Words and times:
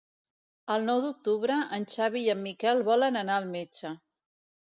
El 0.75 0.85
nou 0.87 1.01
d'octubre 1.03 1.57
en 1.77 1.85
Xavi 1.93 2.23
i 2.29 2.33
en 2.35 2.41
Miquel 2.47 2.81
volen 2.87 3.21
anar 3.23 3.37
al 3.43 3.47
metge. 3.53 3.93